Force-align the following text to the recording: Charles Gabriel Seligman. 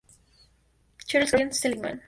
Charles 1.05 1.29
Gabriel 1.29 1.53
Seligman. 1.53 1.99